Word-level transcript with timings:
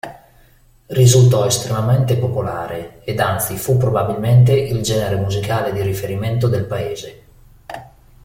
Risultò 0.87 1.45
estremamente 1.45 2.17
popolare 2.17 3.03
ed 3.03 3.19
anzi 3.19 3.55
fu 3.55 3.77
probabilmente 3.77 4.51
il 4.51 4.81
genere 4.81 5.15
musicale 5.17 5.71
di 5.73 5.81
riferimento 5.83 6.47
del 6.47 6.65
paese. 6.65 7.21